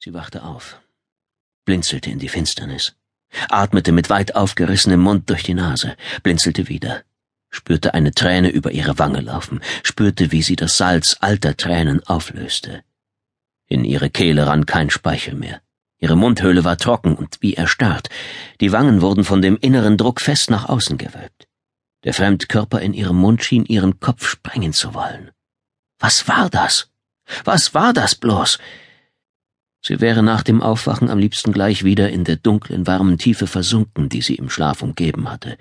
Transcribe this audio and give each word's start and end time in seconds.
Sie 0.00 0.14
wachte 0.14 0.44
auf, 0.44 0.80
blinzelte 1.64 2.10
in 2.10 2.20
die 2.20 2.28
Finsternis, 2.28 2.94
atmete 3.48 3.90
mit 3.90 4.10
weit 4.10 4.36
aufgerissenem 4.36 5.00
Mund 5.00 5.28
durch 5.28 5.42
die 5.42 5.54
Nase, 5.54 5.96
blinzelte 6.22 6.68
wieder, 6.68 7.02
spürte 7.50 7.94
eine 7.94 8.12
Träne 8.12 8.50
über 8.50 8.70
ihre 8.70 9.00
Wange 9.00 9.20
laufen, 9.20 9.60
spürte, 9.82 10.30
wie 10.30 10.42
sie 10.42 10.54
das 10.54 10.76
Salz 10.76 11.16
alter 11.18 11.56
Tränen 11.56 12.04
auflöste. 12.06 12.84
In 13.66 13.84
ihre 13.84 14.08
Kehle 14.08 14.46
rann 14.46 14.66
kein 14.66 14.88
Speichel 14.88 15.34
mehr. 15.34 15.60
Ihre 15.98 16.16
Mundhöhle 16.16 16.62
war 16.62 16.76
trocken 16.76 17.16
und 17.16 17.38
wie 17.40 17.54
erstarrt. 17.54 18.08
Die 18.60 18.70
Wangen 18.70 19.02
wurden 19.02 19.24
von 19.24 19.42
dem 19.42 19.56
inneren 19.56 19.96
Druck 19.96 20.20
fest 20.20 20.48
nach 20.48 20.68
außen 20.68 20.96
gewölbt. 20.96 21.48
Der 22.04 22.14
Fremdkörper 22.14 22.80
in 22.80 22.94
ihrem 22.94 23.16
Mund 23.16 23.42
schien 23.42 23.64
ihren 23.64 23.98
Kopf 23.98 24.28
sprengen 24.28 24.72
zu 24.72 24.94
wollen. 24.94 25.32
Was 25.98 26.28
war 26.28 26.48
das? 26.48 26.88
Was 27.44 27.74
war 27.74 27.92
das 27.92 28.14
bloß? 28.14 28.60
Sie 29.80 30.00
wäre 30.00 30.22
nach 30.22 30.42
dem 30.42 30.60
Aufwachen 30.60 31.08
am 31.08 31.18
liebsten 31.18 31.52
gleich 31.52 31.84
wieder 31.84 32.10
in 32.10 32.24
der 32.24 32.36
dunklen, 32.36 32.86
warmen 32.86 33.18
Tiefe 33.18 33.46
versunken, 33.46 34.08
die 34.08 34.22
sie 34.22 34.34
im 34.34 34.50
Schlaf 34.50 34.82
umgeben 34.82 35.30
hatte. 35.30 35.56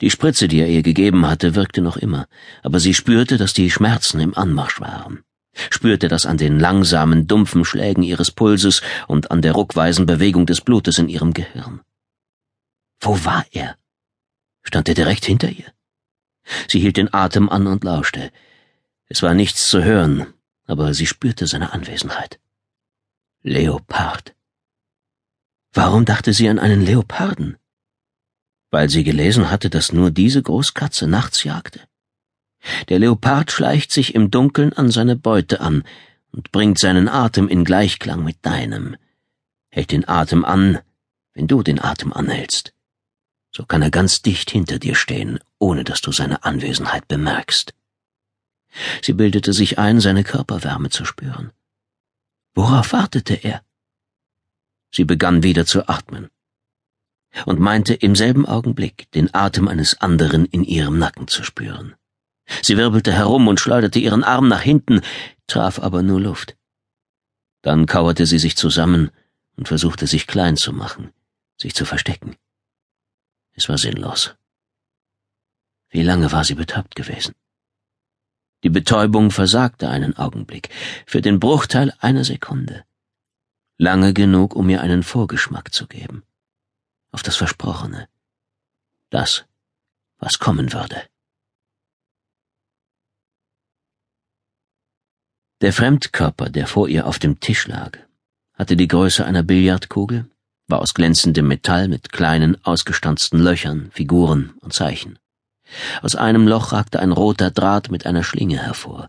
Die 0.00 0.10
Spritze, 0.10 0.46
die 0.46 0.60
er 0.60 0.68
ihr 0.68 0.82
gegeben 0.82 1.26
hatte, 1.26 1.56
wirkte 1.56 1.80
noch 1.80 1.96
immer, 1.96 2.28
aber 2.62 2.78
sie 2.78 2.94
spürte, 2.94 3.36
dass 3.36 3.52
die 3.52 3.70
Schmerzen 3.70 4.20
im 4.20 4.36
Anmarsch 4.36 4.80
waren, 4.80 5.24
spürte 5.70 6.06
das 6.06 6.24
an 6.24 6.36
den 6.36 6.60
langsamen, 6.60 7.26
dumpfen 7.26 7.64
Schlägen 7.64 8.04
ihres 8.04 8.30
Pulses 8.30 8.80
und 9.08 9.32
an 9.32 9.42
der 9.42 9.52
ruckweisen 9.52 10.06
Bewegung 10.06 10.46
des 10.46 10.60
Blutes 10.60 10.98
in 10.98 11.08
ihrem 11.08 11.34
Gehirn. 11.34 11.80
Wo 13.00 13.24
war 13.24 13.44
er? 13.50 13.76
Stand 14.62 14.88
er 14.88 14.94
direkt 14.94 15.24
hinter 15.24 15.50
ihr? 15.50 15.72
Sie 16.68 16.78
hielt 16.78 16.96
den 16.96 17.12
Atem 17.12 17.48
an 17.48 17.66
und 17.66 17.82
lauschte. 17.82 18.30
Es 19.08 19.22
war 19.22 19.34
nichts 19.34 19.68
zu 19.68 19.82
hören, 19.82 20.26
aber 20.66 20.94
sie 20.94 21.06
spürte 21.06 21.46
seine 21.46 21.72
Anwesenheit. 21.72 22.38
Leopard. 23.48 24.34
Warum 25.72 26.04
dachte 26.04 26.34
sie 26.34 26.50
an 26.50 26.58
einen 26.58 26.84
Leoparden? 26.84 27.56
Weil 28.70 28.90
sie 28.90 29.04
gelesen 29.04 29.50
hatte, 29.50 29.70
dass 29.70 29.90
nur 29.90 30.10
diese 30.10 30.42
Großkatze 30.42 31.06
nachts 31.06 31.44
jagte. 31.44 31.80
Der 32.90 32.98
Leopard 32.98 33.50
schleicht 33.50 33.90
sich 33.90 34.14
im 34.14 34.30
Dunkeln 34.30 34.74
an 34.74 34.90
seine 34.90 35.16
Beute 35.16 35.62
an 35.62 35.84
und 36.30 36.52
bringt 36.52 36.78
seinen 36.78 37.08
Atem 37.08 37.48
in 37.48 37.64
Gleichklang 37.64 38.22
mit 38.22 38.36
deinem, 38.42 38.96
hält 39.70 39.92
den 39.92 40.06
Atem 40.06 40.44
an, 40.44 40.80
wenn 41.32 41.46
du 41.46 41.62
den 41.62 41.80
Atem 41.80 42.12
anhältst. 42.12 42.74
So 43.50 43.64
kann 43.64 43.80
er 43.80 43.90
ganz 43.90 44.20
dicht 44.20 44.50
hinter 44.50 44.78
dir 44.78 44.94
stehen, 44.94 45.38
ohne 45.58 45.84
dass 45.84 46.02
du 46.02 46.12
seine 46.12 46.44
Anwesenheit 46.44 47.08
bemerkst. 47.08 47.72
Sie 49.00 49.14
bildete 49.14 49.54
sich 49.54 49.78
ein, 49.78 50.00
seine 50.00 50.22
Körperwärme 50.22 50.90
zu 50.90 51.06
spüren. 51.06 51.50
Worauf 52.54 52.92
wartete 52.92 53.34
er? 53.34 53.62
Sie 54.90 55.04
begann 55.04 55.42
wieder 55.42 55.66
zu 55.66 55.88
atmen 55.88 56.30
und 57.46 57.60
meinte 57.60 57.94
im 57.94 58.14
selben 58.16 58.46
Augenblick 58.46 59.10
den 59.12 59.32
Atem 59.34 59.68
eines 59.68 60.00
anderen 60.00 60.46
in 60.46 60.64
ihrem 60.64 60.98
Nacken 60.98 61.28
zu 61.28 61.42
spüren. 61.42 61.94
Sie 62.62 62.76
wirbelte 62.76 63.12
herum 63.12 63.46
und 63.48 63.60
schleuderte 63.60 63.98
ihren 63.98 64.24
Arm 64.24 64.48
nach 64.48 64.62
hinten, 64.62 65.02
traf 65.46 65.78
aber 65.78 66.02
nur 66.02 66.20
Luft. 66.20 66.56
Dann 67.62 67.86
kauerte 67.86 68.26
sie 68.26 68.38
sich 68.38 68.56
zusammen 68.56 69.10
und 69.56 69.68
versuchte 69.68 70.06
sich 70.06 70.26
klein 70.26 70.56
zu 70.56 70.72
machen, 70.72 71.12
sich 71.60 71.74
zu 71.74 71.84
verstecken. 71.84 72.36
Es 73.52 73.68
war 73.68 73.76
sinnlos. 73.76 74.34
Wie 75.90 76.02
lange 76.02 76.32
war 76.32 76.44
sie 76.44 76.54
betäubt 76.54 76.94
gewesen? 76.94 77.34
Die 78.64 78.70
Betäubung 78.70 79.30
versagte 79.30 79.88
einen 79.88 80.16
Augenblick, 80.16 80.70
für 81.06 81.20
den 81.20 81.38
Bruchteil 81.38 81.92
einer 82.00 82.24
Sekunde. 82.24 82.84
Lange 83.76 84.12
genug, 84.12 84.56
um 84.56 84.68
ihr 84.68 84.80
einen 84.80 85.04
Vorgeschmack 85.04 85.72
zu 85.72 85.86
geben. 85.86 86.24
Auf 87.12 87.22
das 87.22 87.36
Versprochene. 87.36 88.08
Das, 89.10 89.44
was 90.18 90.40
kommen 90.40 90.72
würde. 90.72 91.00
Der 95.60 95.72
Fremdkörper, 95.72 96.50
der 96.50 96.66
vor 96.66 96.88
ihr 96.88 97.06
auf 97.06 97.18
dem 97.18 97.40
Tisch 97.40 97.66
lag, 97.66 97.98
hatte 98.54 98.76
die 98.76 98.88
Größe 98.88 99.24
einer 99.24 99.42
Billardkugel, 99.44 100.28
war 100.66 100.80
aus 100.80 100.94
glänzendem 100.94 101.48
Metall 101.48 101.88
mit 101.88 102.12
kleinen, 102.12 102.62
ausgestanzten 102.64 103.40
Löchern, 103.40 103.90
Figuren 103.92 104.54
und 104.60 104.72
Zeichen. 104.72 105.18
Aus 106.02 106.14
einem 106.14 106.46
Loch 106.46 106.72
ragte 106.72 107.00
ein 107.00 107.12
roter 107.12 107.50
Draht 107.50 107.90
mit 107.90 108.06
einer 108.06 108.22
Schlinge 108.22 108.58
hervor. 108.58 109.08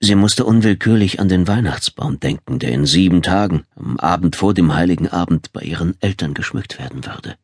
Sie 0.00 0.14
musste 0.14 0.44
unwillkürlich 0.44 1.18
an 1.18 1.28
den 1.28 1.48
Weihnachtsbaum 1.48 2.20
denken, 2.20 2.60
der 2.60 2.70
in 2.70 2.86
sieben 2.86 3.20
Tagen, 3.22 3.64
am 3.74 3.98
Abend 3.98 4.36
vor 4.36 4.54
dem 4.54 4.74
heiligen 4.74 5.08
Abend, 5.08 5.52
bei 5.52 5.62
ihren 5.62 5.96
Eltern 6.00 6.34
geschmückt 6.34 6.78
werden 6.78 7.04
würde. 7.04 7.34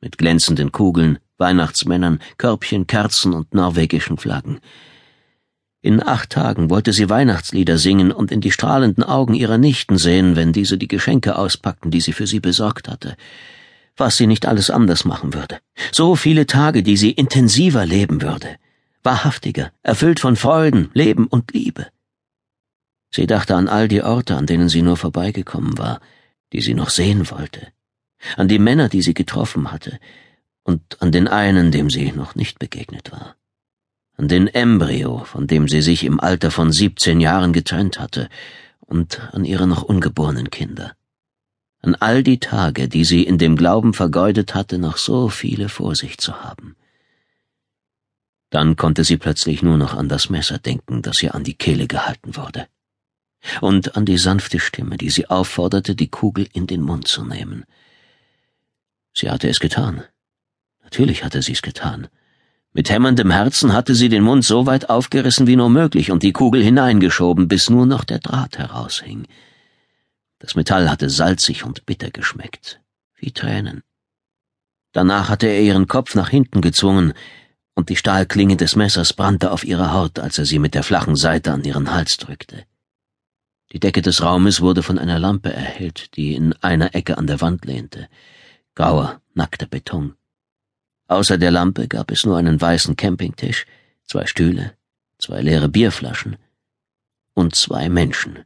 Mit 0.00 0.18
glänzenden 0.18 0.72
Kugeln, 0.72 1.18
Weihnachtsmännern, 1.38 2.20
Körbchen, 2.36 2.86
Kerzen 2.86 3.32
und 3.32 3.54
norwegischen 3.54 4.18
Flaggen. 4.18 4.60
In 5.80 6.06
acht 6.06 6.30
Tagen 6.30 6.70
wollte 6.70 6.92
sie 6.92 7.08
Weihnachtslieder 7.08 7.78
singen 7.78 8.12
und 8.12 8.30
in 8.30 8.40
die 8.40 8.52
strahlenden 8.52 9.04
Augen 9.04 9.34
ihrer 9.34 9.58
Nichten 9.58 9.96
sehen, 9.96 10.36
wenn 10.36 10.52
diese 10.52 10.76
die 10.76 10.88
Geschenke 10.88 11.36
auspackten, 11.36 11.90
die 11.90 12.00
sie 12.00 12.12
für 12.12 12.26
sie 12.26 12.40
besorgt 12.40 12.88
hatte 12.88 13.16
was 13.96 14.16
sie 14.16 14.26
nicht 14.26 14.46
alles 14.46 14.70
anders 14.70 15.04
machen 15.04 15.34
würde. 15.34 15.58
So 15.92 16.16
viele 16.16 16.46
Tage, 16.46 16.82
die 16.82 16.96
sie 16.96 17.10
intensiver 17.10 17.86
leben 17.86 18.22
würde. 18.22 18.56
Wahrhaftiger, 19.02 19.72
erfüllt 19.82 20.20
von 20.20 20.36
Freuden, 20.36 20.90
Leben 20.94 21.26
und 21.26 21.52
Liebe. 21.52 21.88
Sie 23.10 23.26
dachte 23.26 23.54
an 23.54 23.68
all 23.68 23.88
die 23.88 24.02
Orte, 24.02 24.36
an 24.36 24.46
denen 24.46 24.68
sie 24.68 24.82
nur 24.82 24.96
vorbeigekommen 24.96 25.76
war, 25.76 26.00
die 26.52 26.60
sie 26.60 26.74
noch 26.74 26.90
sehen 26.90 27.30
wollte, 27.30 27.68
an 28.36 28.48
die 28.48 28.58
Männer, 28.58 28.88
die 28.88 29.02
sie 29.02 29.14
getroffen 29.14 29.70
hatte, 29.70 29.98
und 30.62 31.02
an 31.02 31.12
den 31.12 31.28
einen, 31.28 31.72
dem 31.72 31.90
sie 31.90 32.12
noch 32.12 32.34
nicht 32.34 32.58
begegnet 32.58 33.10
war, 33.12 33.36
an 34.16 34.28
den 34.28 34.46
Embryo, 34.46 35.24
von 35.24 35.46
dem 35.46 35.68
sie 35.68 35.82
sich 35.82 36.04
im 36.04 36.20
Alter 36.20 36.50
von 36.50 36.72
siebzehn 36.72 37.20
Jahren 37.20 37.52
getrennt 37.52 37.98
hatte, 37.98 38.28
und 38.80 39.20
an 39.32 39.44
ihre 39.44 39.66
noch 39.66 39.82
ungeborenen 39.82 40.50
Kinder 40.50 40.94
an 41.82 41.96
all 41.96 42.22
die 42.22 42.38
Tage, 42.38 42.88
die 42.88 43.04
sie 43.04 43.24
in 43.24 43.38
dem 43.38 43.56
Glauben 43.56 43.92
vergeudet 43.92 44.54
hatte, 44.54 44.78
noch 44.78 44.96
so 44.96 45.28
viele 45.28 45.68
vor 45.68 45.96
sich 45.96 46.16
zu 46.18 46.42
haben. 46.42 46.76
Dann 48.50 48.76
konnte 48.76 49.02
sie 49.02 49.16
plötzlich 49.16 49.62
nur 49.62 49.78
noch 49.78 49.94
an 49.94 50.08
das 50.08 50.30
Messer 50.30 50.58
denken, 50.58 51.02
das 51.02 51.22
ihr 51.22 51.34
an 51.34 51.42
die 51.42 51.54
Kehle 51.54 51.88
gehalten 51.88 52.36
wurde, 52.36 52.68
und 53.60 53.96
an 53.96 54.04
die 54.04 54.18
sanfte 54.18 54.60
Stimme, 54.60 54.96
die 54.96 55.10
sie 55.10 55.28
aufforderte, 55.28 55.96
die 55.96 56.08
Kugel 56.08 56.48
in 56.52 56.66
den 56.66 56.82
Mund 56.82 57.08
zu 57.08 57.24
nehmen. 57.24 57.64
Sie 59.12 59.28
hatte 59.28 59.48
es 59.48 59.58
getan. 59.58 60.04
Natürlich 60.84 61.24
hatte 61.24 61.42
sie 61.42 61.52
es 61.52 61.62
getan. 61.62 62.08
Mit 62.74 62.90
hämmerndem 62.90 63.30
Herzen 63.30 63.72
hatte 63.72 63.94
sie 63.94 64.08
den 64.08 64.22
Mund 64.22 64.44
so 64.44 64.66
weit 64.66 64.88
aufgerissen 64.88 65.46
wie 65.46 65.56
nur 65.56 65.68
möglich 65.68 66.10
und 66.10 66.22
die 66.22 66.32
Kugel 66.32 66.62
hineingeschoben, 66.62 67.48
bis 67.48 67.68
nur 67.68 67.86
noch 67.86 68.04
der 68.04 68.20
Draht 68.20 68.56
heraushing. 68.56 69.26
Das 70.42 70.56
Metall 70.56 70.90
hatte 70.90 71.08
salzig 71.08 71.62
und 71.62 71.86
bitter 71.86 72.10
geschmeckt, 72.10 72.80
wie 73.14 73.30
Tränen. 73.30 73.84
Danach 74.90 75.28
hatte 75.28 75.46
er 75.46 75.62
ihren 75.62 75.86
Kopf 75.86 76.16
nach 76.16 76.30
hinten 76.30 76.60
gezwungen, 76.60 77.14
und 77.74 77.90
die 77.90 77.96
Stahlklinge 77.96 78.56
des 78.56 78.74
Messers 78.74 79.12
brannte 79.12 79.52
auf 79.52 79.62
ihrer 79.64 79.92
Haut, 79.92 80.18
als 80.18 80.38
er 80.38 80.44
sie 80.44 80.58
mit 80.58 80.74
der 80.74 80.82
flachen 80.82 81.14
Seite 81.14 81.52
an 81.52 81.62
ihren 81.62 81.92
Hals 81.92 82.16
drückte. 82.16 82.64
Die 83.70 83.78
Decke 83.78 84.02
des 84.02 84.20
Raumes 84.20 84.60
wurde 84.60 84.82
von 84.82 84.98
einer 84.98 85.20
Lampe 85.20 85.52
erhellt, 85.52 86.16
die 86.16 86.34
in 86.34 86.54
einer 86.54 86.92
Ecke 86.96 87.18
an 87.18 87.28
der 87.28 87.40
Wand 87.40 87.64
lehnte. 87.64 88.08
Grauer, 88.74 89.22
nackter 89.34 89.66
Beton. 89.66 90.16
Außer 91.06 91.38
der 91.38 91.52
Lampe 91.52 91.86
gab 91.86 92.10
es 92.10 92.26
nur 92.26 92.36
einen 92.36 92.60
weißen 92.60 92.96
Campingtisch, 92.96 93.64
zwei 94.06 94.26
Stühle, 94.26 94.76
zwei 95.18 95.40
leere 95.40 95.68
Bierflaschen 95.68 96.36
und 97.32 97.54
zwei 97.54 97.88
Menschen. 97.88 98.40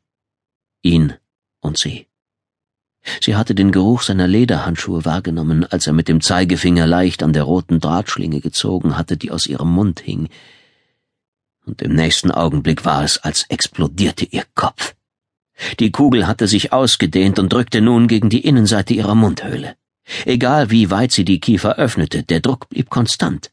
Ihn 0.83 1.15
sie. 1.79 2.07
Sie 3.21 3.37
hatte 3.37 3.55
den 3.55 3.71
Geruch 3.71 4.03
seiner 4.03 4.27
Lederhandschuhe 4.27 5.05
wahrgenommen, 5.05 5.65
als 5.65 5.87
er 5.87 5.93
mit 5.93 6.09
dem 6.09 6.21
Zeigefinger 6.21 6.87
leicht 6.87 7.23
an 7.23 7.33
der 7.33 7.45
roten 7.45 7.81
Drahtschlinge 7.81 8.41
gezogen 8.41 8.97
hatte, 8.97 9.17
die 9.17 9.31
aus 9.31 9.47
ihrem 9.47 9.71
Mund 9.73 10.01
hing. 10.01 10.29
Und 11.65 11.83
im 11.83 11.95
nächsten 11.95 12.31
Augenblick 12.31 12.85
war 12.85 13.05
es, 13.05 13.19
als 13.19 13.45
explodierte 13.49 14.25
ihr 14.25 14.45
Kopf. 14.55 14.95
Die 15.81 15.91
Kugel 15.91 16.27
hatte 16.27 16.49
sich 16.49 16.73
ausgedehnt 16.73 17.39
und 17.39 17.53
drückte 17.53 17.81
nun 17.81 18.09
gegen 18.09 18.29
die 18.29 18.45
Innenseite 18.45 18.95
ihrer 18.95 19.15
Mundhöhle. 19.15 19.75
Egal 20.25 20.71
wie 20.71 20.91
weit 20.91 21.13
sie 21.13 21.25
die 21.25 21.41
Kiefer 21.41 21.77
öffnete, 21.77 22.23
der 22.23 22.41
Druck 22.41 22.69
blieb 22.69 22.91
konstant. 22.91 23.51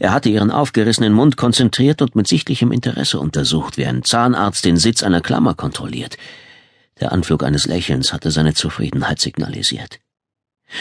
Er 0.00 0.12
hatte 0.12 0.30
ihren 0.30 0.50
aufgerissenen 0.50 1.12
Mund 1.12 1.36
konzentriert 1.36 2.00
und 2.00 2.16
mit 2.16 2.26
sichtlichem 2.26 2.72
Interesse 2.72 3.20
untersucht, 3.20 3.76
wie 3.76 3.84
ein 3.84 4.02
Zahnarzt 4.02 4.64
den 4.64 4.78
Sitz 4.78 5.02
einer 5.02 5.20
Klammer 5.20 5.54
kontrolliert. 5.54 6.16
Der 7.00 7.12
Anflug 7.12 7.42
eines 7.42 7.66
Lächelns 7.66 8.12
hatte 8.12 8.30
seine 8.30 8.54
Zufriedenheit 8.54 9.20
signalisiert. 9.20 10.00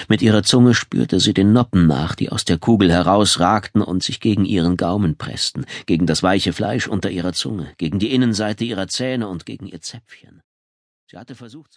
Mit 0.07 0.21
ihrer 0.21 0.43
Zunge 0.43 0.73
spürte 0.73 1.19
sie 1.19 1.33
den 1.33 1.53
Noppen 1.53 1.85
nach, 1.87 2.15
die 2.15 2.31
aus 2.31 2.45
der 2.45 2.57
Kugel 2.57 2.91
herausragten 2.91 3.81
und 3.81 4.01
sich 4.01 4.19
gegen 4.19 4.45
ihren 4.45 4.77
Gaumen 4.77 5.17
pressten, 5.17 5.65
gegen 5.85 6.07
das 6.07 6.23
weiche 6.23 6.53
Fleisch 6.53 6.87
unter 6.87 7.11
ihrer 7.11 7.33
Zunge, 7.33 7.71
gegen 7.77 7.99
die 7.99 8.11
Innenseite 8.11 8.63
ihrer 8.63 8.87
Zähne 8.87 9.27
und 9.27 9.45
gegen 9.45 9.67
ihr 9.67 9.81
Zäpfchen. 9.81 10.41
Sie 11.09 11.17
hatte 11.17 11.35
versucht 11.35 11.73